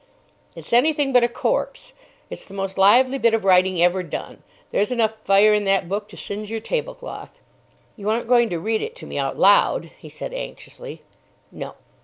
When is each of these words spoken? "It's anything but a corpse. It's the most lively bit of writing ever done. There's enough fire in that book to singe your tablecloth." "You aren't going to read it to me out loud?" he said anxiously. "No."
"It's 0.55 0.73
anything 0.73 1.13
but 1.13 1.23
a 1.23 1.27
corpse. 1.27 1.93
It's 2.31 2.43
the 2.45 2.55
most 2.55 2.75
lively 2.75 3.19
bit 3.19 3.35
of 3.35 3.45
writing 3.45 3.83
ever 3.83 4.01
done. 4.01 4.41
There's 4.71 4.91
enough 4.91 5.13
fire 5.25 5.53
in 5.53 5.63
that 5.65 5.87
book 5.87 6.07
to 6.07 6.17
singe 6.17 6.49
your 6.49 6.59
tablecloth." 6.59 7.39
"You 7.95 8.09
aren't 8.09 8.27
going 8.27 8.49
to 8.49 8.59
read 8.59 8.81
it 8.81 8.95
to 8.95 9.05
me 9.05 9.19
out 9.19 9.37
loud?" 9.37 9.91
he 9.99 10.09
said 10.09 10.33
anxiously. 10.33 11.03
"No." 11.51 11.75